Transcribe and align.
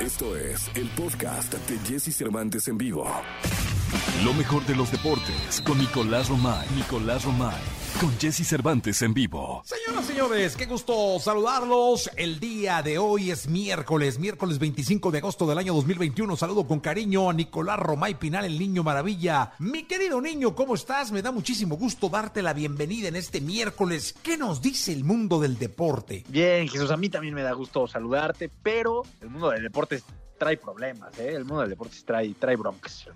Esto 0.00 0.34
es 0.34 0.70
el 0.76 0.88
podcast 0.96 1.52
de 1.52 1.78
Jesse 1.86 2.16
Cervantes 2.16 2.68
en 2.68 2.78
vivo. 2.78 3.06
Lo 4.24 4.32
mejor 4.32 4.64
de 4.64 4.74
los 4.74 4.90
deportes 4.90 5.60
con 5.60 5.76
Nicolás 5.76 6.30
Romay. 6.30 6.66
Nicolás 6.74 7.24
Romay. 7.24 7.79
Con 7.98 8.18
Jesse 8.18 8.46
Cervantes 8.46 9.02
en 9.02 9.12
vivo. 9.12 9.62
Señoras 9.64 10.04
y 10.04 10.08
señores, 10.08 10.56
qué 10.56 10.66
gusto 10.66 11.18
saludarlos. 11.18 12.10
El 12.16 12.40
día 12.40 12.82
de 12.82 12.98
hoy 12.98 13.30
es 13.30 13.48
miércoles, 13.48 14.18
miércoles 14.18 14.58
25 14.58 15.10
de 15.10 15.18
agosto 15.18 15.46
del 15.46 15.58
año 15.58 15.74
2021. 15.74 16.36
Saludo 16.36 16.66
con 16.66 16.80
cariño 16.80 17.28
a 17.28 17.32
Nicolás 17.32 17.78
Romay 17.78 18.14
Pinal, 18.14 18.44
el 18.44 18.58
niño 18.58 18.82
maravilla. 18.82 19.52
Mi 19.58 19.84
querido 19.84 20.20
niño, 20.20 20.54
¿cómo 20.54 20.74
estás? 20.74 21.10
Me 21.12 21.22
da 21.22 21.30
muchísimo 21.30 21.76
gusto 21.76 22.08
darte 22.08 22.42
la 22.42 22.52
bienvenida 22.52 23.08
en 23.08 23.16
este 23.16 23.40
miércoles. 23.40 24.14
¿Qué 24.22 24.38
nos 24.38 24.62
dice 24.62 24.92
el 24.92 25.04
mundo 25.04 25.40
del 25.40 25.58
deporte? 25.58 26.24
Bien, 26.28 26.68
Jesús, 26.68 26.90
a 26.90 26.96
mí 26.96 27.08
también 27.08 27.34
me 27.34 27.42
da 27.42 27.52
gusto 27.52 27.86
saludarte, 27.86 28.50
pero 28.62 29.02
el 29.20 29.30
mundo 29.30 29.50
del 29.50 29.62
deporte 29.62 30.02
trae 30.38 30.56
problemas, 30.56 31.18
¿eh? 31.18 31.34
El 31.34 31.44
mundo 31.44 31.60
del 31.60 31.70
deporte 31.70 31.96
trae, 32.04 32.32
trae 32.34 32.56
broncas. 32.56 33.06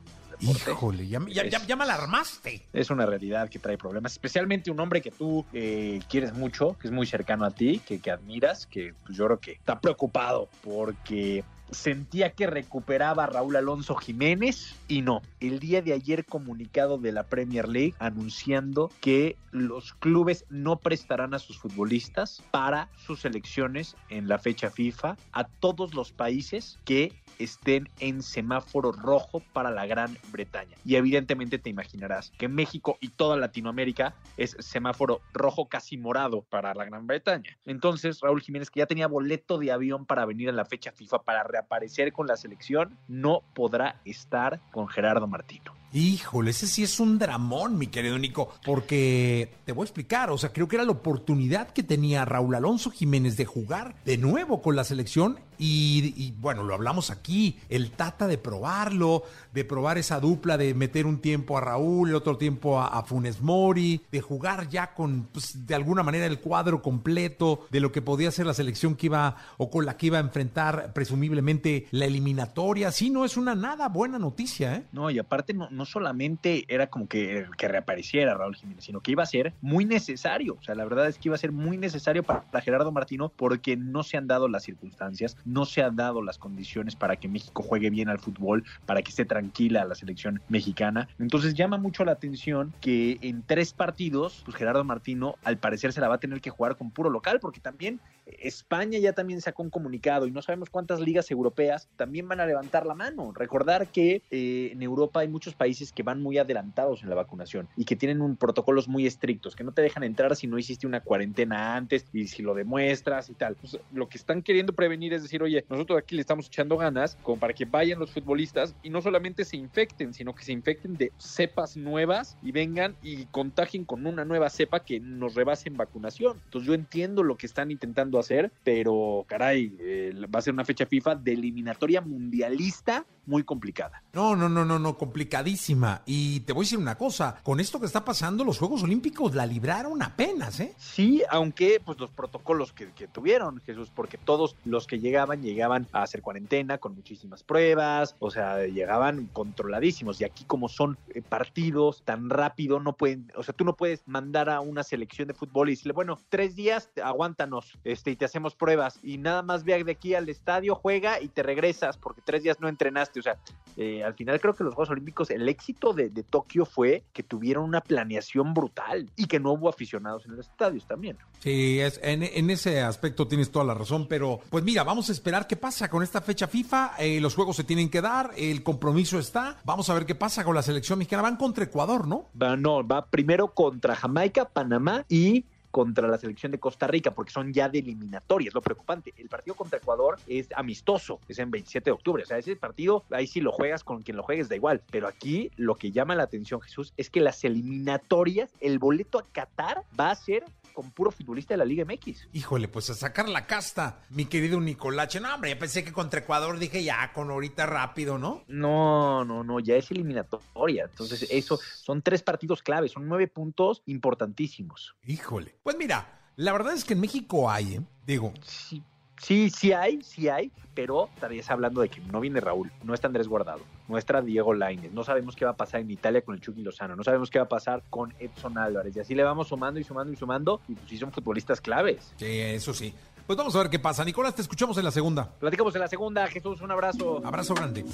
Híjole, 0.45 1.07
ya, 1.07 1.21
ya, 1.29 1.47
ya, 1.47 1.65
ya, 1.67 1.77
me 1.77 1.85
alarmaste. 1.85 2.63
Es 2.73 2.91
una 2.91 3.07
realidad 3.07 3.49
que 3.49 3.59
trae 3.59 3.79
problemas, 3.79 4.13
especialmente 4.13 4.71
un 4.71 4.81
hombre 4.81 5.01
que 5.01 5.11
tú 5.11 5.45
eh, 5.53 6.01
quieres 6.09 6.35
mucho, 6.35 6.77
que 6.79 6.89
es 6.89 6.93
muy 6.93 7.07
cercano 7.07 7.45
a 7.45 7.51
ti, 7.51 7.81
que, 7.87 8.01
que 8.01 8.11
admiras, 8.11 8.67
que 8.67 8.95
pues, 9.05 9.17
yo 9.17 9.27
creo 9.27 9.41
que 9.41 9.53
está 9.53 9.81
preocupado 9.81 10.49
porque 10.63 11.45
sentía 11.71 12.31
que 12.31 12.47
recuperaba 12.47 13.25
a 13.25 13.27
Raúl 13.27 13.57
Alonso 13.57 13.95
Jiménez 13.95 14.75
y 14.89 15.03
no. 15.03 15.23
El 15.41 15.59
día 15.59 15.83
de 15.83 15.93
ayer 15.93 16.25
comunicado 16.25 16.99
de 16.99 17.13
la 17.13 17.25
Premier 17.25 17.69
League 17.69 17.95
anunciando 17.99 18.91
que 19.01 19.37
los 19.51 19.95
clubes 19.95 20.45
no 20.51 20.77
prestarán 20.77 21.35
a 21.35 21.39
sus 21.39 21.59
futbolistas 21.59 22.43
para 22.51 22.89
sus 22.97 23.21
selecciones 23.21 23.97
en 24.09 24.29
la 24.29 24.39
fecha 24.39 24.71
FIFA 24.71 25.17
a 25.33 25.45
todos 25.45 25.95
los 25.95 26.13
países 26.13 26.79
que 26.85 27.13
estén 27.39 27.89
en 28.01 28.23
semáforo 28.23 28.93
rojo 28.93 29.43
para 29.53 29.71
la 29.71 29.87
Gran 29.87 30.17
Bretaña. 30.31 30.77
Y 30.85 30.97
evidentemente 30.97 31.59
te 31.59 31.71
imaginarás 31.71 32.33
que 32.39 32.49
México 32.49 32.97
y 33.01 33.09
toda 33.09 33.37
Latinoamérica 33.37 34.15
es 34.37 34.57
semáforo 34.61 35.21
rojo 35.33 35.69
casi 35.69 35.97
morado 35.97 36.43
para 36.43 36.75
la 36.75 36.85
Gran 36.85 37.07
Bretaña. 37.07 37.57
Entonces 37.65 38.21
Raúl 38.21 38.41
Jiménez, 38.41 38.71
que 38.71 38.81
ya 38.81 38.87
tenía 38.87 39.09
boleto 39.09 39.59
de 39.59 39.73
avión 39.73 40.07
para 40.07 40.25
venir 40.27 40.49
a 40.49 40.53
la 40.53 40.65
fecha 40.65 40.93
FIFA 40.93 41.23
para 41.23 41.45
reaparecer 41.55 42.13
con 42.13 42.27
la 42.27 42.37
selección, 42.37 42.99
no 43.07 43.43
podrá 43.55 44.01
estar 44.05 44.61
con 44.73 44.89
Gerardo 44.89 45.27
Martino. 45.29 45.84
Híjole, 45.97 46.51
ese 46.51 46.67
sí 46.67 46.83
es 46.83 46.99
un 46.99 47.21
dramón, 47.21 47.79
mi 47.79 47.87
querido 47.87 48.19
Nico, 48.19 48.53
porque 48.65 49.55
te 49.65 49.71
voy 49.71 49.85
a 49.85 49.87
explicar, 49.87 50.29
o 50.29 50.37
sea, 50.37 50.53
creo 50.53 50.67
que 50.67 50.75
era 50.75 50.85
la 50.85 50.91
oportunidad 50.91 51.69
que 51.69 51.85
tenía 51.85 52.25
Raúl 52.25 52.57
Alonso 52.57 52.91
Jiménez 52.91 53.37
de 53.37 53.45
jugar 53.45 53.95
de 54.05 54.19
nuevo 54.19 54.61
con 54.61 54.75
la 54.75 54.83
selección 54.83 55.39
y, 55.57 56.33
bueno, 56.41 56.65
lo 56.65 56.75
hablamos 56.75 57.11
aquí, 57.11 57.59
el 57.69 57.93
Tata 57.93 58.27
de 58.27 58.39
probarlo, 58.39 59.23
de 59.53 59.65
probar 59.65 59.99
esa 59.99 60.19
dupla, 60.19 60.59
de 60.59 60.75
meter 60.75 61.07
un 61.07 61.21
tiempo 61.21 61.57
a 61.57 61.61
Raúl, 61.61 62.15
otro 62.15 62.37
tiempo 62.37 62.81
a, 62.81 63.03
Funes 63.05 63.41
Mori, 63.41 64.01
de 64.11 64.21
jugar 64.21 64.69
ya 64.69 64.95
con, 64.95 65.29
pues, 65.33 65.67
de 65.67 65.75
alguna 65.75 66.03
manera, 66.03 66.27
el 66.27 66.41
cuadro 66.41 66.83
completo 66.83 67.67
de 67.71 67.81
lo 67.81 67.93
que 67.93 68.03
podía 68.03 68.31
ser 68.31 68.47
la 68.47 68.55
selección 68.55 68.97
que 68.97 69.07
iba 69.07 69.37
o 69.59 69.71
con 69.71 69.87
la 69.87 69.97
que 69.97 70.07
iba 70.07 70.19
a 70.19 70.23
enfrentar 70.23 70.93
presumiblemente 70.93 71.87
la 71.91 72.07
eliminatoria. 72.07 72.91
Sí, 72.91 73.11
no 73.11 73.25
es 73.25 73.37
una 73.37 73.55
nada 73.55 73.89
buena 73.89 74.19
noticia, 74.19 74.75
¿eh? 74.77 74.87
No, 74.93 75.11
y 75.11 75.19
aparte 75.19 75.55
no 75.55 75.84
solamente 75.85 76.65
era 76.69 76.89
como 76.89 77.09
que, 77.09 77.47
que 77.57 77.69
reapareciera 77.69 78.35
Raúl 78.35 78.57
Jiménez, 78.57 78.85
sino 78.85 79.01
que 79.01 79.13
iba 79.13 79.23
a 79.23 79.27
ser 79.27 79.53
muy 79.61 79.85
necesario. 79.85 80.57
O 80.61 80.63
sea, 80.63 80.75
la 80.75 80.85
verdad 80.85 81.09
es 81.09 81.19
que 81.19 81.29
iba 81.29 81.35
a 81.35 81.39
ser 81.39 81.53
muy 81.53 81.79
necesario 81.79 82.23
para, 82.23 82.43
para 82.43 82.63
Gerardo 82.63 82.93
Martino 82.93 83.33
porque 83.35 83.77
no 83.77 84.03
se 84.03 84.17
han 84.17 84.27
dado 84.27 84.49
las 84.49 84.63
circunstancias, 84.63 85.37
no 85.45 85.65
se 85.65 85.83
han 85.83 85.97
dado 85.97 86.23
las 86.23 86.39
condiciones 86.39 86.97
para 86.97 87.17
que 87.17 87.29
México 87.29 87.63
juegue 87.63 87.91
bien 87.91 88.09
al 88.09 88.19
fútbol, 88.19 88.65
para 88.87 89.03
que 89.03 89.11
esté 89.11 89.25
tranquila 89.25 89.85
la 89.85 89.95
selección 89.95 90.41
mexicana. 90.49 91.09
Entonces 91.19 91.55
llama 91.55 91.79
mucho 91.79 92.05
la 92.05 92.13
atención 92.13 92.73
que 92.81 93.19
en 93.21 93.43
tres 93.43 93.73
partidos, 93.73 94.43
pues 94.45 94.57
Gerardo 94.57 94.85
Martino 94.85 95.37
al 95.45 95.59
parecer 95.59 95.93
se 95.93 96.01
la 96.01 96.09
va 96.09 96.17
a 96.17 96.21
tener 96.21 96.41
que 96.41 96.51
jugar 96.51 96.77
con 96.77 96.91
puro 96.91 97.11
local, 97.11 97.41
porque 97.41 97.61
también 97.61 98.01
España 98.27 98.99
ya 98.99 99.13
también 99.13 99.41
sacó 99.41 99.63
un 99.63 99.71
comunicado 99.71 100.27
y 100.27 100.31
no 100.31 100.43
sabemos 100.43 100.71
cuántas 100.71 101.01
ligas 101.01 101.31
europeas 101.31 101.89
también 101.97 102.29
van 102.29 102.41
a 102.41 102.47
levantar 102.47 102.87
la 102.87 102.95
mano. 102.95 103.33
Recordar 103.33 103.89
que 103.89 104.23
eh, 104.31 104.71
en 104.73 104.83
Europa 104.83 105.21
hay 105.21 105.29
muchos 105.29 105.55
países 105.55 105.74
que 105.95 106.03
van 106.03 106.23
muy 106.23 106.39
adelantados 106.39 107.03
en 107.03 107.09
la 107.09 107.15
vacunación 107.15 107.69
y 107.77 107.85
que 107.85 107.97
tienen 107.97 108.21
un 108.21 108.37
protocolos 108.37 108.89
muy 108.89 109.07
estrictos, 109.07 109.57
que 109.57 109.65
no 109.65 109.73
te 109.73 109.83
dejan 109.83 110.05
entrar 110.05 110.35
si 110.37 110.47
no 110.47 110.59
hiciste 110.59 110.87
una 110.87 111.01
cuarentena 111.01 111.77
antes 111.77 112.07
y 112.13 112.27
si 112.29 112.43
lo 112.43 112.55
demuestras 112.55 113.31
y 113.31 113.35
tal. 113.35 113.57
Pues, 113.57 113.79
lo 113.93 114.09
que 114.09 114.19
están 114.19 114.43
queriendo 114.43 114.73
prevenir 114.73 115.13
es 115.13 115.23
decir, 115.23 115.43
oye, 115.43 115.65
nosotros 115.69 115.99
aquí 115.99 116.15
le 116.15 116.21
estamos 116.21 116.47
echando 116.47 116.77
ganas 116.77 117.17
como 117.23 117.39
para 117.39 117.53
que 117.53 117.65
vayan 117.65 117.99
los 117.99 118.13
futbolistas 118.13 118.75
y 118.83 118.91
no 118.91 119.01
solamente 119.03 119.45
se 119.45 119.57
infecten, 119.57 120.15
sino 120.15 120.35
que 120.35 120.45
se 120.45 120.53
infecten 120.53 120.97
de 120.97 121.13
cepas 121.19 121.77
nuevas 121.77 122.37
y 122.43 122.53
vengan 122.53 122.97
y 123.03 123.27
contagien 123.27 123.85
con 123.85 124.07
una 124.07 124.25
nueva 124.25 124.51
cepa 124.51 124.81
que 124.81 125.01
nos 125.01 125.35
rebase 125.35 125.69
en 125.69 125.77
vacunación. 125.77 126.41
Entonces 126.45 126.67
yo 126.67 126.75
entiendo 126.75 127.23
lo 127.23 127.37
que 127.37 127.47
están 127.47 127.71
intentando 127.71 128.19
hacer, 128.19 128.53
pero 128.63 129.25
caray, 129.29 129.77
eh, 129.81 130.13
va 130.35 130.39
a 130.39 130.43
ser 130.43 130.53
una 130.53 130.65
fecha 130.65 130.87
FIFA 130.87 131.17
de 131.17 131.33
eliminatoria 131.33 132.01
mundialista 132.01 133.07
muy 133.27 133.43
complicada. 133.43 134.03
No, 134.13 134.37
no, 134.37 134.49
no, 134.49 134.65
no, 134.65 134.79
no, 134.79 134.97
complicadísima. 134.97 135.64
Y 136.07 136.41
te 136.41 136.53
voy 136.53 136.63
a 136.63 136.65
decir 136.65 136.79
una 136.79 136.97
cosa, 136.97 137.41
con 137.43 137.59
esto 137.59 137.81
que 137.81 137.87
está 137.87 138.05
pasando, 138.05 138.45
los 138.45 138.59
Juegos 138.59 138.83
Olímpicos 138.83 139.35
la 139.35 139.47
libraron 139.47 140.03
apenas, 140.03 140.61
¿eh? 140.61 140.75
Sí, 140.79 141.23
aunque 141.31 141.81
pues 141.85 141.99
los 141.99 142.11
protocolos 142.11 142.73
que, 142.73 142.93
que 142.93 143.09
tuvieron, 143.09 143.61
Jesús, 143.61 143.91
porque 143.95 144.19
todos 144.19 144.57
los 144.65 144.87
que 144.87 144.99
llegaban, 144.99 145.43
llegaban 145.43 145.87
a 145.93 146.03
hacer 146.03 146.21
cuarentena 146.21 146.79
con 146.79 146.95
muchísimas 146.95 147.43
pruebas, 147.43 148.15
o 148.19 148.31
sea, 148.31 148.67
llegaban 148.67 149.27
controladísimos. 149.33 150.21
Y 150.21 150.25
aquí 150.25 150.45
como 150.45 150.69
son 150.69 150.99
eh, 151.15 151.23
partidos 151.23 152.03
tan 152.05 152.29
rápido, 152.29 152.81
no 152.81 152.93
pueden, 152.93 153.33
o 153.35 153.43
sea, 153.43 153.55
tú 153.55 153.65
no 153.65 153.75
puedes 153.75 154.07
mandar 154.07 154.51
a 154.51 154.61
una 154.61 154.83
selección 154.83 155.29
de 155.29 155.35
fútbol 155.35 155.69
y 155.69 155.73
decirle, 155.73 155.93
bueno, 155.95 156.19
tres 156.29 156.55
días, 156.57 156.91
aguántanos, 157.03 157.79
este, 157.85 158.11
y 158.11 158.17
te 158.17 158.27
hacemos 158.27 158.55
pruebas. 158.55 158.99
Y 159.03 159.19
nada 159.19 159.43
más 159.43 159.65
ve 159.65 159.83
de 159.83 159.93
aquí 159.93 160.15
al 160.15 160.29
estadio, 160.29 160.75
juega 160.75 161.21
y 161.21 161.29
te 161.29 161.43
regresas, 161.43 161.97
porque 161.97 162.21
tres 162.25 162.43
días 162.43 162.61
no 162.61 162.69
entrenaste. 162.69 163.21
O 163.21 163.23
sea, 163.23 163.39
eh, 163.77 164.05
al 164.05 164.15
final 164.15 164.41
creo 164.41 164.55
que 164.55 164.65
los 164.65 164.75
Juegos 164.75 164.91
Olímpicos, 164.91 165.31
el 165.31 165.54
éxito 165.55 165.93
de, 165.93 166.11
de 166.11 166.23
Tokio 166.23 166.67
fue 166.67 167.05
que 167.13 167.23
tuvieron 167.23 167.65
una 167.65 167.81
planeación 167.81 168.53
brutal 168.55 169.11
y 169.17 169.27
que 169.27 169.41
no 169.41 169.53
hubo 169.53 169.69
aficionados 169.69 170.27
en 170.27 170.37
los 170.37 170.47
estadios 170.47 170.87
también. 170.87 171.17
Sí, 171.41 171.81
es, 171.81 172.01
en, 172.03 172.23
en 172.23 172.51
ese 172.51 172.83
aspecto 172.83 173.27
tienes 173.27 173.51
toda 173.51 173.65
la 173.65 173.75
razón, 173.75 174.07
pero 174.09 174.41
pues 174.51 174.65
mira, 174.65 174.85
vamos 174.85 175.09
a 175.09 175.13
esperar 175.13 175.47
qué 175.47 175.57
pasa 175.57 175.89
con 175.89 176.03
esta 176.03 176.21
fecha 176.21 176.47
FIFA. 176.47 176.93
Eh, 176.99 177.21
los 177.21 177.35
juegos 177.35 177.57
se 177.57 177.65
tienen 177.65 177.89
que 177.89 178.01
dar, 178.01 178.33
el 178.37 178.63
compromiso 178.63 179.19
está. 179.19 179.59
Vamos 179.65 179.89
a 179.91 179.95
ver 179.95 180.07
qué 180.07 180.15
pasa 180.15 180.45
con 180.45 180.55
la 180.55 180.63
selección 180.63 180.99
mexicana. 180.99 181.23
Van 181.23 181.37
contra 181.37 181.65
Ecuador, 181.65 182.07
¿no? 182.07 182.29
Va, 182.41 182.57
no, 182.57 182.87
va 182.87 183.07
primero 183.07 183.55
contra 183.55 183.95
Jamaica, 183.97 184.49
Panamá 184.49 185.05
y 185.09 185.45
contra 185.75 186.07
la 186.07 186.19
selección 186.19 186.53
de 186.53 186.61
Costa 186.61 186.87
Rica, 186.87 187.11
porque 187.11 187.33
son 187.33 187.53
ya 187.53 187.69
de 187.69 187.81
eliminatoria, 187.81 188.47
es 188.47 188.55
lo 188.55 188.63
preocupante. 188.63 189.13
El 189.17 189.29
partido 189.29 189.57
contra 189.57 189.79
Ecuador 189.79 190.19
es 190.29 190.47
amistoso, 190.55 191.19
es 191.27 191.41
en 191.41 191.51
27 191.51 191.91
de 191.91 191.91
octubre, 191.91 192.23
o 192.23 192.27
sea, 192.27 192.39
ese 192.39 192.55
partido, 192.55 193.03
ahí 193.11 193.27
sí 193.27 193.41
lo 193.41 193.51
juegas 193.51 193.83
con 193.83 194.03
quien 194.03 194.17
lo 194.17 194.23
juegues, 194.23 194.49
da 194.49 194.55
igual, 194.55 194.83
pero 194.93 195.09
aquí 195.09 195.51
lo 195.57 195.75
que 195.75 195.91
llama 195.91 196.15
la 196.15 196.23
atención, 196.23 196.61
Jesús, 196.61 196.95
es 196.97 197.11
que 197.11 197.21
las 197.21 197.43
eliminatorias, 197.43 198.53
el 198.61 198.79
boleto 198.79 199.19
a 199.19 199.25
Qatar 199.33 199.83
va 199.99 200.13
a 200.13 200.15
ser 200.15 200.45
con 200.75 200.91
puro 200.91 201.11
futbolista 201.11 201.55
de 201.55 201.59
la 201.59 201.65
Liga 201.65 201.85
MX. 201.85 202.29
Híjole, 202.33 202.69
pues 202.69 202.91
a 202.91 202.95
sacar 202.95 203.29
la 203.29 203.47
casta, 203.47 204.03
mi 204.11 204.27
querido 204.27 204.61
Nicolache. 204.61 205.21
No, 205.21 205.35
hombre, 205.35 205.51
ya 205.51 205.59
pensé 205.59 205.85
que 205.85 205.93
contra 205.93 206.21
Ecuador 206.21 206.59
dije 206.59 206.85
ya 206.85 207.13
con 207.13 207.31
ahorita 207.31 207.65
rápido, 207.65 208.19
¿no? 208.19 208.45
No, 208.49 209.25
no, 209.25 209.43
no, 209.43 209.61
ya 209.61 209.77
es 209.77 209.91
eliminatoria. 209.91 210.85
Entonces, 210.85 211.27
eso 211.31 211.59
son 211.59 212.03
tres 212.03 212.23
partidos 212.23 212.63
claves, 212.63 212.93
son 212.93 213.09
nueve 213.09 213.29
puntos 213.29 213.83
importantísimos. 213.87 214.97
Híjole. 215.05 215.57
Pues 215.63 215.77
mira, 215.79 216.21
la 216.37 216.53
verdad 216.53 216.75
es 216.75 216.85
que 216.85 216.95
en 216.95 217.01
México 217.01 217.51
hay, 217.51 217.75
¿eh? 217.75 217.81
digo. 218.05 218.35
Sí. 218.43 218.83
Sí, 219.21 219.49
sí 219.49 219.73
hay, 219.73 220.03
sí 220.03 220.29
hay, 220.29 220.53
pero 220.75 221.09
estarías 221.15 221.49
hablando 221.51 221.81
de 221.81 221.89
que 221.89 222.01
no 222.01 222.21
viene 222.21 222.41
Raúl, 222.41 222.71
no 222.83 222.95
está 222.95 223.07
Andrés 223.07 223.29
Guardado, 223.29 223.63
está 223.97 224.21
Diego 224.21 224.55
Lainez, 224.55 224.93
no 224.93 225.05
sabemos 225.05 225.37
qué 225.37 225.45
va 225.45 225.53
a 225.53 225.57
pasar 225.57 225.81
en 225.81 225.91
Italia 225.91 226.23
con 226.23 226.35
el 226.35 226.41
Chucky 226.41 226.63
Lozano, 226.63 226.97
no 226.97 227.05
sabemos 227.05 227.31
qué 227.31 227.39
va 227.39 227.45
a 227.45 227.49
pasar 227.49 227.83
con 227.91 228.15
Edson 228.19 228.59
Álvarez, 228.59 228.97
y 228.97 229.01
así 229.01 229.15
le 229.15 229.23
vamos 229.23 229.49
sumando 229.49 229.79
y 229.79 229.85
sumando 229.85 230.13
y 230.13 230.17
sumando, 230.17 230.61
y 230.69 230.75
pues 230.75 230.89
sí 230.89 230.99
son 230.99 231.13
futbolistas 231.13 231.61
claves. 231.61 232.13
Sí, 232.17 232.27
eso 232.27 232.73
sí. 232.73 232.95
Pues 233.27 233.39
vamos 233.39 233.55
a 233.57 233.59
ver 233.59 233.71
qué 233.71 233.79
pasa. 233.79 234.05
Nicolás, 234.05 234.35
te 234.35 234.43
escuchamos 234.43 234.77
en 234.77 234.85
la 234.85 234.91
segunda. 234.91 235.31
Platicamos 235.39 235.75
en 235.75 235.81
la 235.81 235.89
segunda, 235.89 236.27
Jesús, 236.29 236.61
un 236.61 236.71
abrazo. 236.71 237.23
Abrazo 237.25 237.55
grande. 237.55 237.85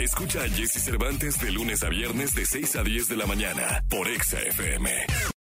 Escucha 0.00 0.42
a 0.42 0.48
Jesse 0.48 0.82
Cervantes 0.82 1.38
de 1.40 1.52
lunes 1.52 1.82
a 1.82 1.88
viernes 1.88 2.34
de 2.34 2.44
6 2.44 2.76
a 2.76 2.82
10 2.82 3.08
de 3.08 3.16
la 3.16 3.26
mañana 3.26 3.84
por 3.88 4.08
Exa 4.08 4.40
FM. 4.40 5.30